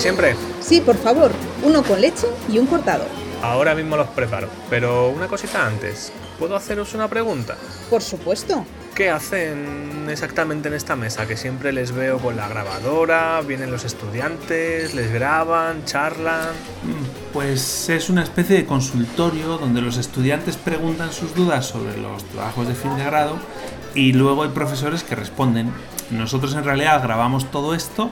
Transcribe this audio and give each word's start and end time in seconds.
de 0.00 0.02
siempre? 0.02 0.36
Sí, 0.60 0.80
por 0.80 0.96
favor, 0.96 1.30
uno 1.62 1.82
con 1.82 2.00
leche 2.00 2.26
y 2.48 2.58
un 2.58 2.66
cortado. 2.66 3.04
Ahora 3.42 3.74
mismo 3.74 3.96
los 3.96 4.08
preparo, 4.08 4.48
pero 4.68 5.08
una 5.08 5.26
cosita 5.26 5.66
antes. 5.66 6.12
¿Puedo 6.38 6.56
haceros 6.56 6.94
una 6.94 7.08
pregunta? 7.08 7.56
Por 7.88 8.02
supuesto. 8.02 8.64
¿Qué 8.94 9.08
hacen 9.08 10.08
exactamente 10.10 10.68
en 10.68 10.74
esta 10.74 10.96
mesa? 10.96 11.26
Que 11.26 11.36
siempre 11.36 11.72
les 11.72 11.92
veo 11.92 12.18
con 12.18 12.36
la 12.36 12.48
grabadora, 12.48 13.40
vienen 13.42 13.70
los 13.70 13.84
estudiantes, 13.84 14.94
les 14.94 15.12
graban, 15.12 15.84
charlan. 15.84 16.48
Mm, 16.82 17.32
pues 17.32 17.88
es 17.88 18.10
una 18.10 18.22
especie 18.22 18.56
de 18.56 18.66
consultorio 18.66 19.58
donde 19.58 19.80
los 19.80 19.96
estudiantes 19.96 20.56
preguntan 20.56 21.12
sus 21.12 21.34
dudas 21.34 21.66
sobre 21.66 21.96
los 21.96 22.24
trabajos 22.24 22.68
de 22.68 22.74
fin 22.74 22.96
de 22.96 23.04
grado 23.04 23.38
y 23.94 24.12
luego 24.12 24.42
hay 24.42 24.50
profesores 24.50 25.02
que 25.02 25.14
responden. 25.14 25.72
Nosotros 26.10 26.54
en 26.54 26.64
realidad 26.64 27.02
grabamos 27.02 27.50
todo 27.50 27.74
esto 27.74 28.10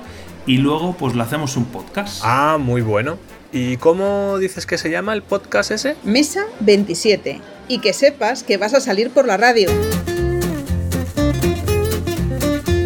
y 0.49 0.57
luego 0.57 0.97
pues 0.99 1.15
lo 1.15 1.23
hacemos 1.23 1.57
un 1.57 1.67
podcast. 1.67 2.23
Ah, 2.25 2.57
muy 2.59 2.81
bueno. 2.81 3.19
¿Y 3.53 3.77
cómo 3.77 4.39
dices 4.39 4.65
que 4.65 4.79
se 4.79 4.91
llama 4.91 5.13
el 5.13 5.23
podcast 5.23 5.71
ese? 5.71 5.95
Mesa 6.05 6.47
27. 6.61 7.41
Y 7.69 7.81
que 7.81 7.93
sepas 7.93 8.43
que 8.43 8.57
vas 8.57 8.73
a 8.73 8.81
salir 8.81 9.11
por 9.11 9.27
la 9.27 9.37
radio. 9.37 9.69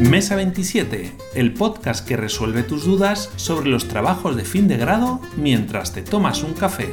Mesa 0.01 0.35
27, 0.35 1.13
el 1.37 1.55
podcast 1.55 2.07
que 2.07 2.17
resuelve 2.17 2.65
tus 2.65 2.85
dudas 2.85 3.31
sobre 3.37 3.71
los 3.71 3.87
trabajos 3.87 4.37
de 4.37 4.45
fin 4.45 4.67
de 4.67 4.77
grado 4.77 5.21
mientras 5.37 5.93
te 5.93 6.03
tomas 6.03 6.43
un 6.43 6.55
café. 6.55 6.89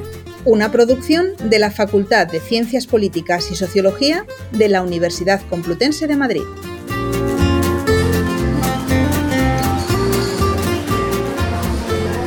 Una 0.45 0.71
producción 0.71 1.29
de 1.43 1.57
la 1.57 1.71
Facultad 1.71 2.27
de 2.27 2.39
Ciencias 2.39 2.85
Políticas 2.85 3.51
y 3.51 3.55
Sociología 3.55 4.25
de 4.51 4.69
la 4.69 4.83
Universidad 4.83 5.41
Complutense 5.49 6.05
de 6.05 6.15
Madrid. 6.15 6.43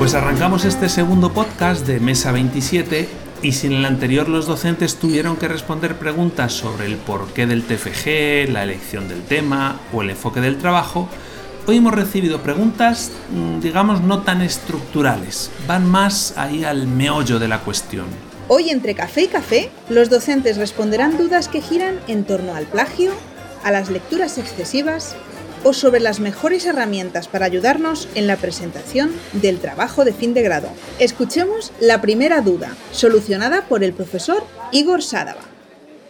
Pues 0.02 0.14
arrancamos 0.14 0.64
este 0.64 0.88
segundo 0.88 1.32
podcast 1.32 1.86
de 1.86 2.00
Mesa 2.00 2.32
27 2.32 3.08
y 3.40 3.52
si 3.52 3.68
en 3.68 3.74
el 3.74 3.84
anterior 3.84 4.28
los 4.28 4.46
docentes 4.46 4.96
tuvieron 4.96 5.36
que 5.36 5.46
responder 5.46 5.96
preguntas 5.96 6.54
sobre 6.54 6.86
el 6.86 6.96
porqué 6.96 7.46
del 7.46 7.62
TFG, 7.62 8.50
la 8.50 8.64
elección 8.64 9.06
del 9.06 9.22
tema 9.22 9.78
o 9.92 10.02
el 10.02 10.10
enfoque 10.10 10.40
del 10.40 10.58
trabajo, 10.58 11.08
hoy 11.68 11.76
hemos 11.76 11.94
recibido 11.94 12.42
preguntas, 12.42 13.12
mm, 13.30 13.60
digamos, 13.60 14.00
no 14.00 14.22
tan 14.22 14.42
estructurales, 14.42 15.52
van 15.68 15.88
más 15.88 16.36
ahí 16.36 16.64
al 16.64 16.88
meollo 16.88 17.38
de 17.38 17.46
la 17.46 17.60
cuestión. 17.60 18.06
Hoy 18.48 18.70
entre 18.70 18.96
café 18.96 19.22
y 19.22 19.28
café, 19.28 19.70
los 19.88 20.10
docentes 20.10 20.56
responderán 20.56 21.16
dudas 21.16 21.46
que 21.46 21.60
giran 21.60 22.00
en 22.08 22.24
torno 22.24 22.56
al 22.56 22.64
plagio, 22.64 23.12
a 23.62 23.70
las 23.70 23.88
lecturas 23.88 24.36
excesivas 24.36 25.14
o 25.64 25.72
sobre 25.72 26.00
las 26.00 26.20
mejores 26.20 26.66
herramientas 26.66 27.28
para 27.28 27.46
ayudarnos 27.46 28.08
en 28.14 28.26
la 28.26 28.36
presentación 28.36 29.12
del 29.32 29.58
trabajo 29.58 30.04
de 30.04 30.12
fin 30.12 30.34
de 30.34 30.42
grado. 30.42 30.68
Escuchemos 30.98 31.72
la 31.80 32.00
primera 32.00 32.40
duda, 32.40 32.76
solucionada 32.92 33.62
por 33.62 33.84
el 33.84 33.92
profesor 33.92 34.44
Igor 34.72 35.02
Sádava. 35.02 35.42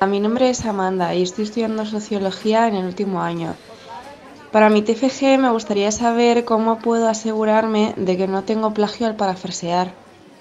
Mi 0.06 0.18
nombre 0.18 0.50
es 0.50 0.64
Amanda 0.64 1.14
y 1.14 1.22
estoy 1.22 1.44
estudiando 1.44 1.86
sociología 1.86 2.66
en 2.66 2.74
el 2.74 2.86
último 2.86 3.22
año. 3.22 3.54
Para 4.50 4.68
mi 4.68 4.82
TFG 4.82 5.38
me 5.38 5.50
gustaría 5.50 5.92
saber 5.92 6.44
cómo 6.44 6.78
puedo 6.78 7.08
asegurarme 7.08 7.94
de 7.96 8.16
que 8.16 8.26
no 8.26 8.42
tengo 8.42 8.74
plagio 8.74 9.06
al 9.06 9.16
parafrasear. 9.16 9.92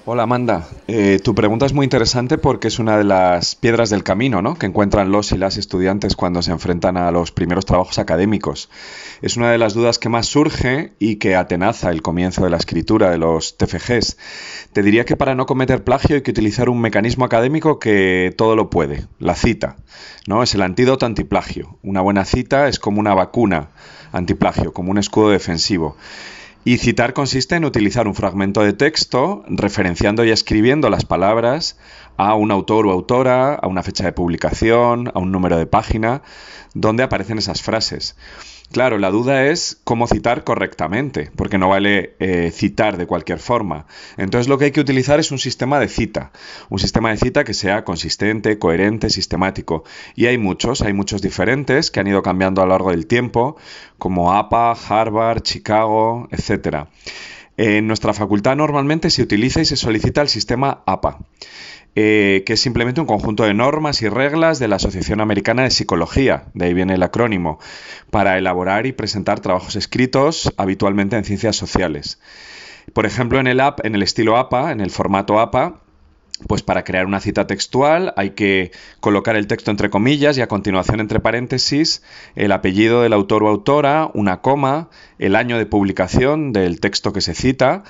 Hola 0.04 0.24
Amanda, 0.24 0.68
eh, 0.88 1.20
tu 1.24 1.36
pregunta 1.36 1.68
es 1.68 1.74
muy 1.74 1.84
interesante 1.84 2.40
porque 2.40 2.70
es 2.70 2.80
una 2.80 2.98
de 2.98 3.04
las 3.04 3.54
piedras 3.54 3.92
del 3.92 4.04
camino 4.04 4.42
¿no? 4.42 4.56
que 4.56 4.66
encuentran 4.66 5.12
los 5.12 5.32
y 5.32 5.38
las 5.38 5.58
estudiantes 5.58 6.16
cuando 6.16 6.42
se 6.42 6.50
enfrentan 6.50 6.98
a 6.98 7.12
los 7.12 7.32
primeros 7.32 7.68
trabajos 7.68 8.00
académicos. 8.00 8.72
Es 9.22 9.38
una 9.38 9.52
de 9.52 9.60
las 9.60 9.76
dudas 9.76 10.00
que 10.00 10.10
más 10.10 10.26
surge 10.26 10.94
y 10.98 11.18
que 11.18 11.36
atenaza 11.36 11.92
el 11.92 12.02
comienzo 12.02 12.44
de 12.44 12.50
la 12.50 12.58
escritura 12.58 13.12
de 13.12 13.20
los 13.20 13.58
TFGs. 13.58 14.18
Te 14.74 14.82
diría 14.82 15.06
que 15.06 15.18
para 15.18 15.36
no 15.36 15.46
cometer 15.46 15.84
plagio 15.84 16.16
hay 16.16 16.24
que 16.24 16.32
utilizar 16.32 16.68
un 16.68 16.82
mecanismo 16.82 17.24
académico 17.24 17.78
que 17.78 18.34
todo 18.36 18.56
lo 18.56 18.72
puede, 18.72 19.06
la 19.20 19.36
cita. 19.36 19.76
¿no? 20.26 20.42
Es 20.42 20.56
el 20.56 20.64
antídoto 20.64 21.06
antiplagio. 21.06 21.78
Una 21.84 22.02
buena 22.02 22.26
cita 22.26 22.68
es 22.68 22.80
como 22.80 23.00
una 23.00 23.14
vacuna 23.14 23.70
antiplagio, 24.12 24.74
como 24.74 24.90
un 24.90 24.98
escudo 24.98 25.30
defensivo. 25.30 25.96
Y 26.64 26.78
citar 26.78 27.14
consiste 27.14 27.56
en 27.56 27.66
utilizar 27.66 28.08
un 28.08 28.14
fragmento 28.14 28.62
de 28.62 28.74
texto 28.74 29.44
referenciando 29.48 30.24
y 30.24 30.30
escribiendo 30.30 30.90
las 30.92 31.06
palabras 31.06 31.78
a 32.18 32.36
un 32.36 32.52
autor 32.52 32.88
o 32.88 32.92
autora, 32.92 33.56
a 33.56 33.68
una 33.68 33.84
fecha 33.84 34.04
de 34.04 34.12
publicación, 34.12 35.12
a 35.14 35.20
un 35.20 35.32
número 35.32 35.58
de 35.58 35.66
página, 35.66 36.22
donde 36.74 37.04
aparecen 37.04 37.38
esas 37.38 37.62
frases. 37.62 38.16
Claro, 38.72 38.98
la 39.00 39.12
duda 39.12 39.48
es 39.48 39.82
cómo 39.84 40.08
citar 40.08 40.46
correctamente, 40.46 41.30
porque 41.36 41.58
no 41.58 41.68
vale 41.68 42.16
eh, 42.20 42.52
citar 42.54 42.96
de 42.96 43.06
cualquier 43.06 43.40
forma. 43.40 43.86
Entonces 44.16 44.48
lo 44.48 44.58
que 44.58 44.66
hay 44.66 44.72
que 44.72 44.80
utilizar 44.80 45.20
es 45.20 45.32
un 45.32 45.40
sistema 45.40 45.78
de 45.78 45.90
cita, 45.90 46.32
un 46.70 46.80
sistema 46.80 47.10
de 47.10 47.18
cita 47.18 47.44
que 47.44 47.54
sea 47.54 47.84
consistente, 47.84 48.60
coherente, 48.60 49.10
sistemático. 49.10 49.84
Y 50.16 50.28
hay 50.28 50.38
muchos, 50.38 50.82
hay 50.82 50.94
muchos 50.94 51.22
diferentes 51.22 51.92
que 51.92 52.00
han 52.00 52.08
ido 52.08 52.24
cambiando 52.24 52.62
a 52.62 52.66
lo 52.66 52.72
largo 52.72 52.92
del 52.92 53.08
tiempo, 53.08 53.58
como 53.98 54.32
APA, 54.32 54.72
Harvard, 54.72 55.42
Chicago, 55.42 56.30
etc. 56.32 56.88
En 57.64 57.86
nuestra 57.86 58.12
facultad 58.12 58.56
normalmente 58.56 59.12
se 59.12 59.22
utiliza 59.22 59.62
y 59.62 59.66
se 59.66 59.76
solicita 59.76 60.24
el 60.24 60.30
sistema 60.30 60.82
APA. 60.88 61.20
Eh, 61.94 62.42
que 62.44 62.54
es 62.54 62.60
simplemente 62.60 63.02
un 63.02 63.06
conjunto 63.06 63.44
de 63.44 63.54
normas 63.54 64.02
y 64.02 64.10
reglas 64.10 64.58
de 64.58 64.68
la 64.68 64.78
Asociación 64.78 65.22
Americana 65.22 65.62
de 65.62 65.70
Psicología, 65.70 66.46
de 66.56 66.66
ahí 66.66 66.74
viene 66.74 66.96
el 66.96 67.04
acrónimo, 67.04 67.60
para 68.10 68.40
elaborar 68.40 68.88
y 68.88 68.94
presentar 68.94 69.42
trabajos 69.42 69.76
escritos 69.76 70.52
habitualmente 70.58 71.18
en 71.18 71.24
ciencias 71.24 71.56
sociales. 71.56 72.20
Por 72.94 73.06
ejemplo, 73.06 73.40
en 73.40 73.46
el, 73.46 73.60
app, 73.60 73.86
en 73.86 73.94
el 73.94 74.02
estilo 74.02 74.38
APA, 74.38 74.72
en 74.72 74.82
el 74.82 74.90
formato 74.90 75.40
APA, 75.40 75.82
pues 76.48 76.64
para 76.64 76.84
crear 76.84 77.06
una 77.06 77.20
cita 77.20 77.48
textual 77.48 78.14
hay 78.18 78.32
que 78.32 78.72
colocar 79.00 79.36
el 79.36 79.48
texto 79.48 79.72
entre 79.72 79.90
comillas 79.90 80.38
y 80.38 80.42
a 80.42 80.48
continuación 80.48 81.00
entre 81.00 81.20
paréntesis 81.20 82.04
el 82.36 82.52
apellido 82.52 83.02
del 83.02 83.14
autor 83.14 83.44
o 83.44 83.50
autora, 83.50 84.10
una 84.14 84.42
coma, 84.42 84.90
el 85.20 85.36
año 85.36 85.58
de 85.58 85.66
publicación 85.66 86.54
del 86.54 86.80
texto 86.80 87.14
que 87.14 87.22
se 87.22 87.34
cita 87.36 87.84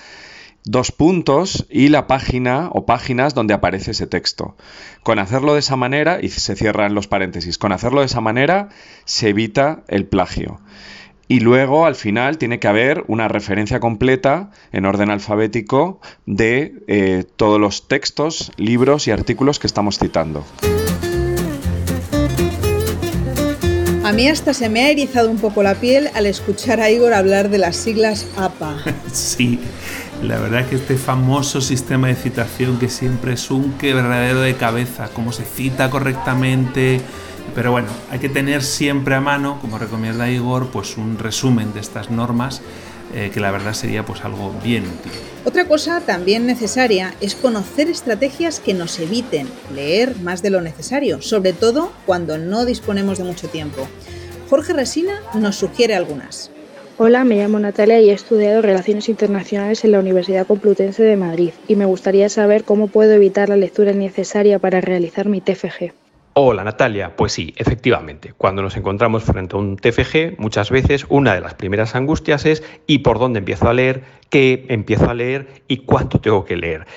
dos 0.63 0.91
puntos 0.91 1.65
y 1.69 1.89
la 1.89 2.07
página 2.07 2.69
o 2.71 2.85
páginas 2.85 3.33
donde 3.33 3.53
aparece 3.53 3.91
ese 3.91 4.07
texto. 4.07 4.55
Con 5.03 5.19
hacerlo 5.19 5.53
de 5.53 5.59
esa 5.59 5.75
manera, 5.75 6.19
y 6.21 6.29
se 6.29 6.55
cierran 6.55 6.93
los 6.93 7.07
paréntesis, 7.07 7.57
con 7.57 7.71
hacerlo 7.71 8.01
de 8.01 8.05
esa 8.05 8.21
manera 8.21 8.69
se 9.05 9.29
evita 9.29 9.83
el 9.87 10.05
plagio. 10.05 10.59
Y 11.31 11.39
luego, 11.39 11.85
al 11.85 11.95
final, 11.95 12.37
tiene 12.37 12.59
que 12.59 12.67
haber 12.67 13.05
una 13.07 13.29
referencia 13.29 13.79
completa 13.79 14.51
en 14.73 14.85
orden 14.85 15.09
alfabético 15.09 16.01
de 16.25 16.83
eh, 16.87 17.23
todos 17.37 17.57
los 17.57 17.87
textos, 17.87 18.51
libros 18.57 19.07
y 19.07 19.11
artículos 19.11 19.57
que 19.57 19.65
estamos 19.65 19.97
citando. 19.97 20.43
A 24.03 24.11
mí 24.11 24.27
hasta 24.27 24.53
se 24.53 24.67
me 24.67 24.81
ha 24.81 24.89
erizado 24.89 25.31
un 25.31 25.37
poco 25.37 25.63
la 25.63 25.75
piel 25.75 26.09
al 26.15 26.25
escuchar 26.25 26.81
a 26.81 26.89
Igor 26.89 27.13
hablar 27.13 27.47
de 27.47 27.59
las 27.59 27.77
siglas 27.77 28.27
APA. 28.35 28.83
Sí, 29.13 29.57
la 30.21 30.37
verdad 30.37 30.67
que 30.67 30.75
este 30.75 30.97
famoso 30.97 31.61
sistema 31.61 32.07
de 32.07 32.15
citación 32.15 32.77
que 32.77 32.89
siempre 32.89 33.35
es 33.35 33.49
un 33.51 33.77
quebradero 33.77 34.41
de 34.41 34.55
cabeza, 34.55 35.09
cómo 35.13 35.31
se 35.31 35.45
cita 35.45 35.89
correctamente, 35.89 36.99
pero 37.53 37.71
bueno, 37.71 37.89
hay 38.09 38.19
que 38.19 38.29
tener 38.29 38.63
siempre 38.63 39.15
a 39.15 39.21
mano, 39.21 39.59
como 39.59 39.77
recomienda 39.77 40.29
Igor, 40.29 40.67
pues 40.67 40.97
un 40.97 41.17
resumen 41.17 41.73
de 41.73 41.79
estas 41.79 42.09
normas 42.09 42.61
eh, 43.13 43.29
que 43.33 43.41
la 43.41 43.51
verdad 43.51 43.73
sería 43.73 44.05
pues 44.05 44.23
algo 44.23 44.53
bien 44.63 44.83
útil. 44.83 45.11
Otra 45.43 45.65
cosa 45.65 45.99
también 45.99 46.45
necesaria 46.45 47.13
es 47.19 47.35
conocer 47.35 47.89
estrategias 47.89 48.61
que 48.61 48.73
nos 48.73 48.99
eviten 48.99 49.47
leer 49.73 50.15
más 50.19 50.41
de 50.41 50.49
lo 50.49 50.61
necesario, 50.61 51.21
sobre 51.21 51.51
todo 51.51 51.91
cuando 52.05 52.37
no 52.37 52.63
disponemos 52.63 53.17
de 53.17 53.25
mucho 53.25 53.49
tiempo. 53.49 53.85
Jorge 54.49 54.71
Resina 54.71 55.21
nos 55.33 55.57
sugiere 55.57 55.95
algunas. 55.95 56.51
Hola, 56.97 57.23
me 57.23 57.35
llamo 57.35 57.59
Natalia 57.59 57.99
y 57.99 58.11
he 58.11 58.13
estudiado 58.13 58.61
Relaciones 58.61 59.09
Internacionales 59.09 59.83
en 59.83 59.91
la 59.91 59.99
Universidad 59.99 60.45
Complutense 60.45 61.03
de 61.03 61.17
Madrid 61.17 61.51
y 61.67 61.75
me 61.75 61.85
gustaría 61.85 62.29
saber 62.29 62.63
cómo 62.63 62.87
puedo 62.87 63.11
evitar 63.11 63.49
la 63.49 63.57
lectura 63.57 63.91
necesaria 63.91 64.59
para 64.59 64.79
realizar 64.79 65.27
mi 65.27 65.41
TFG. 65.41 66.00
Hola 66.33 66.63
Natalia, 66.63 67.17
pues 67.17 67.33
sí, 67.33 67.53
efectivamente, 67.57 68.31
cuando 68.37 68.61
nos 68.61 68.77
encontramos 68.77 69.25
frente 69.25 69.57
a 69.57 69.59
un 69.59 69.75
TFG, 69.75 70.39
muchas 70.39 70.71
veces 70.71 71.05
una 71.09 71.33
de 71.33 71.41
las 71.41 71.55
primeras 71.55 71.93
angustias 71.93 72.45
es 72.45 72.63
¿y 72.87 72.99
por 72.99 73.19
dónde 73.19 73.39
empiezo 73.39 73.67
a 73.67 73.73
leer? 73.73 74.03
¿Qué 74.29 74.65
empiezo 74.69 75.09
a 75.09 75.13
leer? 75.13 75.63
¿Y 75.67 75.79
cuánto 75.79 76.21
tengo 76.21 76.45
que 76.45 76.55
leer? 76.55 76.87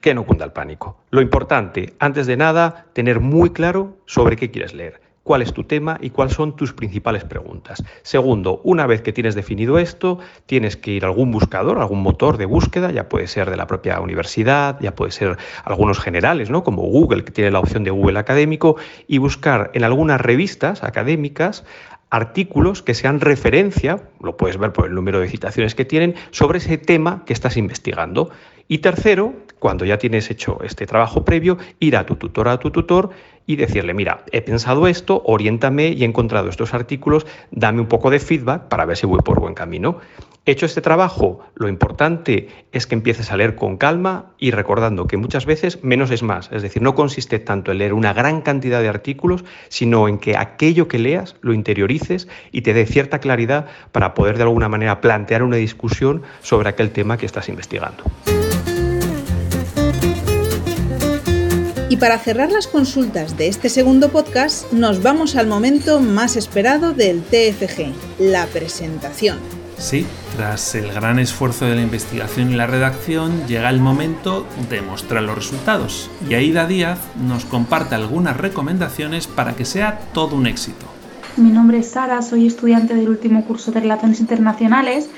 Que 0.00 0.14
no 0.14 0.24
cunda 0.24 0.46
el 0.46 0.52
pánico. 0.52 0.96
Lo 1.10 1.20
importante, 1.20 1.92
antes 1.98 2.26
de 2.26 2.38
nada, 2.38 2.86
tener 2.94 3.20
muy 3.20 3.50
claro 3.50 3.98
sobre 4.06 4.36
qué 4.36 4.50
quieres 4.50 4.72
leer 4.72 4.99
cuál 5.22 5.42
es 5.42 5.52
tu 5.52 5.64
tema 5.64 5.98
y 6.00 6.10
cuáles 6.10 6.34
son 6.34 6.56
tus 6.56 6.72
principales 6.72 7.24
preguntas. 7.24 7.82
Segundo, 8.02 8.60
una 8.64 8.86
vez 8.86 9.02
que 9.02 9.12
tienes 9.12 9.34
definido 9.34 9.78
esto, 9.78 10.18
tienes 10.46 10.76
que 10.76 10.92
ir 10.92 11.04
a 11.04 11.08
algún 11.08 11.30
buscador, 11.30 11.78
algún 11.78 12.02
motor 12.02 12.36
de 12.36 12.46
búsqueda, 12.46 12.90
ya 12.90 13.08
puede 13.08 13.26
ser 13.26 13.50
de 13.50 13.56
la 13.56 13.66
propia 13.66 14.00
universidad, 14.00 14.78
ya 14.80 14.94
puede 14.94 15.12
ser 15.12 15.36
algunos 15.64 15.98
generales, 15.98 16.50
¿no? 16.50 16.64
como 16.64 16.82
Google, 16.82 17.24
que 17.24 17.32
tiene 17.32 17.50
la 17.50 17.60
opción 17.60 17.84
de 17.84 17.90
Google 17.90 18.18
Académico, 18.18 18.76
y 19.06 19.18
buscar 19.18 19.70
en 19.74 19.84
algunas 19.84 20.20
revistas 20.20 20.82
académicas 20.82 21.64
artículos 22.10 22.82
que 22.82 22.94
sean 22.94 23.20
referencia, 23.20 24.02
lo 24.20 24.36
puedes 24.36 24.58
ver 24.58 24.72
por 24.72 24.86
el 24.86 24.94
número 24.94 25.20
de 25.20 25.28
citaciones 25.28 25.74
que 25.74 25.84
tienen, 25.84 26.16
sobre 26.32 26.58
ese 26.58 26.76
tema 26.76 27.22
que 27.24 27.32
estás 27.32 27.56
investigando. 27.56 28.30
Y 28.72 28.78
tercero, 28.78 29.34
cuando 29.58 29.84
ya 29.84 29.98
tienes 29.98 30.30
hecho 30.30 30.60
este 30.62 30.86
trabajo 30.86 31.24
previo, 31.24 31.58
ir 31.80 31.96
a 31.96 32.06
tu 32.06 32.14
tutor, 32.14 32.46
a 32.46 32.60
tu 32.60 32.70
tutor 32.70 33.10
y 33.44 33.56
decirle, 33.56 33.94
mira, 33.94 34.24
he 34.30 34.42
pensado 34.42 34.86
esto, 34.86 35.22
oriéntame 35.26 35.88
y 35.88 36.04
he 36.04 36.06
encontrado 36.06 36.48
estos 36.48 36.72
artículos, 36.72 37.26
dame 37.50 37.80
un 37.80 37.88
poco 37.88 38.10
de 38.10 38.20
feedback 38.20 38.68
para 38.68 38.84
ver 38.84 38.96
si 38.96 39.06
voy 39.06 39.22
por 39.22 39.40
buen 39.40 39.54
camino. 39.54 39.98
Hecho 40.46 40.66
este 40.66 40.80
trabajo, 40.80 41.40
lo 41.56 41.68
importante 41.68 42.48
es 42.70 42.86
que 42.86 42.94
empieces 42.94 43.32
a 43.32 43.36
leer 43.36 43.56
con 43.56 43.76
calma 43.76 44.34
y 44.38 44.52
recordando 44.52 45.08
que 45.08 45.16
muchas 45.16 45.46
veces 45.46 45.82
menos 45.82 46.12
es 46.12 46.22
más. 46.22 46.48
Es 46.52 46.62
decir, 46.62 46.80
no 46.80 46.94
consiste 46.94 47.40
tanto 47.40 47.72
en 47.72 47.78
leer 47.78 47.92
una 47.92 48.12
gran 48.12 48.40
cantidad 48.40 48.80
de 48.80 48.88
artículos, 48.88 49.44
sino 49.68 50.06
en 50.06 50.18
que 50.18 50.36
aquello 50.36 50.86
que 50.86 51.00
leas 51.00 51.34
lo 51.40 51.54
interiorices 51.54 52.28
y 52.52 52.62
te 52.62 52.72
dé 52.72 52.86
cierta 52.86 53.18
claridad 53.18 53.66
para 53.90 54.14
poder 54.14 54.36
de 54.36 54.44
alguna 54.44 54.68
manera 54.68 55.00
plantear 55.00 55.42
una 55.42 55.56
discusión 55.56 56.22
sobre 56.40 56.68
aquel 56.68 56.92
tema 56.92 57.16
que 57.16 57.26
estás 57.26 57.48
investigando. 57.48 58.04
Y 61.90 61.96
para 61.96 62.18
cerrar 62.20 62.52
las 62.52 62.68
consultas 62.68 63.36
de 63.36 63.48
este 63.48 63.68
segundo 63.68 64.10
podcast, 64.10 64.72
nos 64.72 65.02
vamos 65.02 65.34
al 65.34 65.48
momento 65.48 65.98
más 65.98 66.36
esperado 66.36 66.92
del 66.92 67.20
TFG, 67.20 67.92
la 68.20 68.46
presentación. 68.46 69.38
Sí, 69.76 70.06
tras 70.36 70.76
el 70.76 70.92
gran 70.92 71.18
esfuerzo 71.18 71.66
de 71.66 71.74
la 71.74 71.82
investigación 71.82 72.52
y 72.52 72.54
la 72.54 72.68
redacción, 72.68 73.44
llega 73.48 73.68
el 73.70 73.80
momento 73.80 74.46
de 74.70 74.82
mostrar 74.82 75.24
los 75.24 75.34
resultados. 75.34 76.08
Y 76.28 76.34
Aida 76.34 76.68
Díaz 76.68 77.00
nos 77.26 77.44
comparte 77.44 77.96
algunas 77.96 78.36
recomendaciones 78.36 79.26
para 79.26 79.56
que 79.56 79.64
sea 79.64 79.98
todo 80.14 80.36
un 80.36 80.46
éxito. 80.46 80.86
Mi 81.36 81.50
nombre 81.50 81.78
es 81.78 81.90
Sara, 81.90 82.22
soy 82.22 82.46
estudiante 82.46 82.94
del 82.94 83.08
último 83.08 83.44
curso 83.44 83.72
de 83.72 83.80
Relaciones 83.80 84.20
Internacionales 84.20 85.10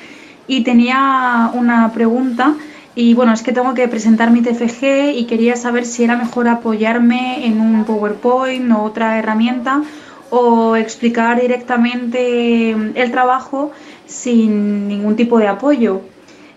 y 0.46 0.64
tenía 0.64 1.50
una 1.52 1.92
pregunta. 1.92 2.54
Y 2.94 3.14
bueno, 3.14 3.32
es 3.32 3.42
que 3.42 3.52
tengo 3.52 3.72
que 3.74 3.88
presentar 3.88 4.30
mi 4.30 4.42
TFG 4.42 5.14
y 5.14 5.24
quería 5.24 5.56
saber 5.56 5.86
si 5.86 6.04
era 6.04 6.16
mejor 6.16 6.48
apoyarme 6.48 7.46
en 7.46 7.60
un 7.60 7.84
PowerPoint 7.84 8.70
o 8.72 8.82
otra 8.82 9.18
herramienta 9.18 9.82
o 10.30 10.76
explicar 10.76 11.40
directamente 11.40 12.70
el 12.70 13.10
trabajo 13.10 13.70
sin 14.06 14.88
ningún 14.88 15.16
tipo 15.16 15.38
de 15.38 15.48
apoyo. 15.48 16.02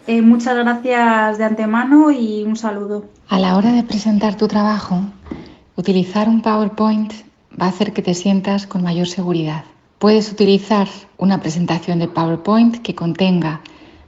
Eh, 0.07 0.21
muchas 0.21 0.55
gracias 0.55 1.37
de 1.37 1.43
antemano 1.45 2.11
y 2.11 2.43
un 2.43 2.57
saludo. 2.57 3.05
A 3.27 3.39
la 3.39 3.55
hora 3.55 3.71
de 3.71 3.83
presentar 3.83 4.35
tu 4.35 4.47
trabajo, 4.47 5.01
utilizar 5.75 6.29
un 6.29 6.41
PowerPoint 6.41 7.11
va 7.59 7.67
a 7.67 7.69
hacer 7.69 7.93
que 7.93 8.01
te 8.01 8.13
sientas 8.13 8.67
con 8.67 8.83
mayor 8.83 9.07
seguridad. 9.07 9.63
Puedes 9.99 10.31
utilizar 10.31 10.87
una 11.17 11.39
presentación 11.39 11.99
de 11.99 12.07
PowerPoint 12.07 12.81
que 12.81 12.93
contenga 12.93 13.61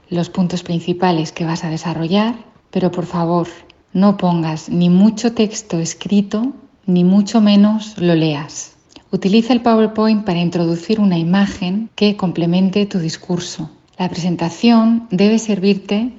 los 0.10 0.30
puntos 0.30 0.64
principales 0.64 1.32
que 1.32 1.46
vas 1.46 1.64
a 1.64 1.70
desarrollar, 1.70 2.36
pero 2.72 2.92
por 2.92 3.06
favor 3.06 3.48
no 3.94 4.18
pongas 4.18 4.70
ni 4.70 4.90
mucho 4.90 5.34
texto 5.34 5.80
escrito, 5.80 6.54
ni 6.86 7.04
mucho 7.04 7.42
menos 7.42 7.98
lo 7.98 8.16
leas. 8.16 8.76
Utiliza 9.12 9.54
el 9.54 9.62
PowerPoint 9.62 10.26
para 10.26 10.40
introducir 10.40 11.00
una 11.00 11.18
imagen 11.18 11.90
que 11.96 12.18
complemente 12.18 12.86
tu 12.86 13.00
discurso. 13.00 13.70
La 13.98 14.10
presentación 14.10 15.08
debe 15.10 15.40
servirte 15.40 16.12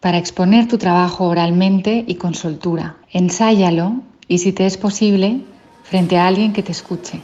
para 0.00 0.18
exponer 0.18 0.68
tu 0.68 0.78
trabajo 0.78 1.26
oralmente 1.26 2.04
y 2.06 2.14
con 2.14 2.34
soltura. 2.34 2.96
Ensáyalo 3.12 4.02
y 4.28 4.38
si 4.38 4.52
te 4.52 4.66
es 4.66 4.76
posible, 4.76 5.40
frente 5.82 6.16
a 6.16 6.26
alguien 6.26 6.52
que 6.52 6.62
te 6.62 6.72
escuche. 6.72 7.20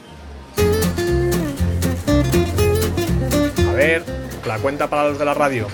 A 3.68 3.72
ver, 3.72 4.04
la 4.46 4.58
cuenta 4.58 4.90
para 4.90 5.08
los 5.08 5.18
de 5.18 5.24
la 5.24 5.34
radio. 5.34 5.68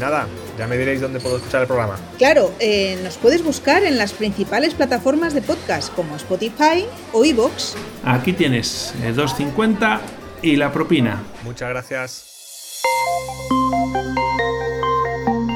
Nada, 0.00 0.28
ya 0.56 0.66
me 0.66 0.76
diréis 0.76 1.00
dónde 1.00 1.18
puedo 1.18 1.38
escuchar 1.38 1.62
el 1.62 1.66
programa. 1.66 1.96
Claro, 2.18 2.52
eh, 2.60 2.98
nos 3.02 3.16
puedes 3.16 3.42
buscar 3.42 3.82
en 3.82 3.98
las 3.98 4.12
principales 4.12 4.74
plataformas 4.74 5.34
de 5.34 5.42
podcast 5.42 5.92
como 5.94 6.16
Spotify 6.16 6.86
o 7.12 7.24
iVoox. 7.24 7.74
Aquí 8.04 8.32
tienes 8.32 8.94
eh, 9.02 9.12
2.50 9.14 10.00
y 10.42 10.56
la 10.56 10.72
propina. 10.72 11.22
Muchas 11.44 11.70
gracias. 11.70 12.82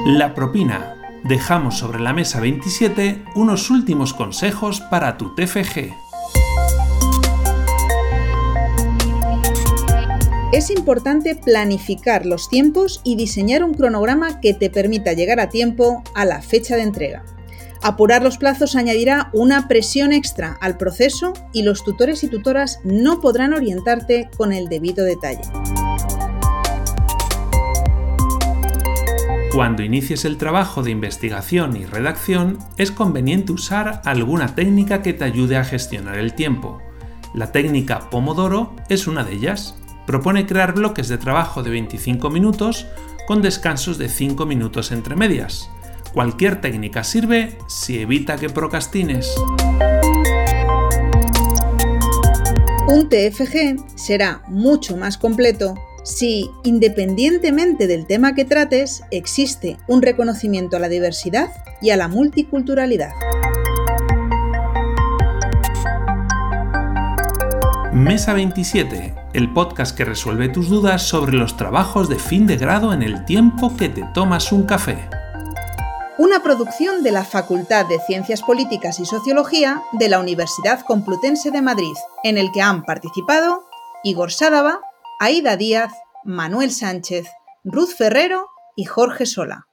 La 0.06 0.34
propina. 0.34 0.96
Dejamos 1.22 1.78
sobre 1.78 2.00
la 2.00 2.12
mesa 2.12 2.40
27 2.40 3.22
unos 3.36 3.70
últimos 3.70 4.12
consejos 4.12 4.80
para 4.80 5.16
tu 5.16 5.34
TFG. 5.36 6.11
Es 10.52 10.69
importante 10.69 11.34
planificar 11.34 12.26
los 12.26 12.50
tiempos 12.50 13.00
y 13.04 13.16
diseñar 13.16 13.64
un 13.64 13.72
cronograma 13.72 14.38
que 14.43 14.52
te 14.52 14.69
permita 14.69 15.14
llegar 15.14 15.40
a 15.40 15.49
tiempo 15.49 16.02
a 16.14 16.26
la 16.26 16.43
fecha 16.43 16.76
de 16.76 16.82
entrega. 16.82 17.25
Apurar 17.81 18.22
los 18.22 18.37
plazos 18.37 18.76
añadirá 18.76 19.31
una 19.32 19.66
presión 19.66 20.12
extra 20.12 20.58
al 20.60 20.76
proceso 20.76 21.32
y 21.54 21.62
los 21.62 21.82
tutores 21.82 22.22
y 22.22 22.28
tutoras 22.28 22.81
no 22.84 23.22
podrán 23.22 23.54
orientarte 23.54 24.28
con 24.37 24.52
el 24.52 24.69
debido 24.69 25.06
detalle. 25.06 25.40
Cuando 29.55 29.82
inicies 29.82 30.26
el 30.26 30.37
trabajo 30.37 30.82
de 30.82 30.90
investigación 30.90 31.78
y 31.78 31.87
redacción, 31.87 32.58
es 32.76 32.90
conveniente 32.90 33.52
usar 33.52 34.02
alguna 34.05 34.55
técnica 34.55 35.00
que 35.00 35.14
te 35.14 35.25
ayude 35.25 35.56
a 35.56 35.64
gestionar 35.64 36.19
el 36.19 36.34
tiempo. 36.34 36.82
La 37.34 37.52
técnica 37.52 38.10
Pomodoro 38.10 38.76
es 38.90 39.06
una 39.06 39.25
de 39.25 39.32
ellas. 39.32 39.76
Propone 40.06 40.46
crear 40.46 40.75
bloques 40.75 41.08
de 41.08 41.19
trabajo 41.19 41.62
de 41.62 41.70
25 41.70 42.28
minutos 42.31 42.87
con 43.26 43.40
descansos 43.40 43.99
de 43.99 44.08
5 44.08 44.46
minutos 44.46 44.90
entre 44.93 45.16
medias. 45.16 45.70
Cualquier 46.12 46.60
técnica 46.60 47.04
sirve 47.04 47.56
si 47.69 48.00
evita 48.00 48.37
que 48.37 48.50
procrastines. 48.50 49.32
Un 52.88 53.08
TFG 53.08 53.96
será 53.96 54.43
mucho 54.49 54.96
más 54.96 55.16
completo 55.16 55.75
si, 56.05 56.50
independientemente 56.64 57.87
del 57.87 58.06
tema 58.06 58.34
que 58.34 58.44
trates, 58.44 59.05
existe 59.12 59.78
un 59.87 60.02
reconocimiento 60.02 60.76
a 60.76 60.81
la 60.81 60.88
diversidad 60.88 61.50
y 61.81 61.90
a 61.90 61.96
la 61.96 62.08
multiculturalidad. 62.08 63.12
Mesa 67.93 68.32
27, 68.34 69.21
el 69.34 69.53
podcast 69.53 69.96
que 69.96 70.05
resuelve 70.05 70.48
tus 70.48 70.69
dudas 70.69 71.03
sobre 71.03 71.32
los 71.32 71.56
trabajos 71.56 72.08
de 72.08 72.19
fin 72.19 72.46
de 72.46 72.56
grado 72.56 72.93
en 72.93 73.03
el 73.03 73.24
tiempo 73.24 73.77
que 73.77 73.89
te 73.89 74.05
tomas 74.15 74.53
un 74.53 74.65
café. 74.65 75.08
Una 76.19 76.43
producción 76.43 77.03
de 77.03 77.10
la 77.10 77.24
Facultad 77.24 77.86
de 77.86 77.98
Ciencias 78.01 78.43
Políticas 78.43 79.01
y 79.01 79.06
Sociología 79.06 79.82
de 79.93 80.08
la 80.08 80.20
Universidad 80.20 80.81
Complutense 80.86 81.51
de 81.51 81.62
Madrid, 81.62 81.94
en 82.22 82.36
el 82.36 82.53
que 82.53 82.60
han 82.60 82.82
participado 82.84 83.65
Igor 84.05 84.31
Sádava, 84.31 84.81
Aida 85.19 85.56
Díaz, 85.56 85.93
Manuel 86.24 86.70
Sánchez, 86.70 87.27
Ruth 87.65 87.94
Ferrero 87.96 88.48
y 88.77 88.84
Jorge 88.84 89.27
Sola. 89.27 89.67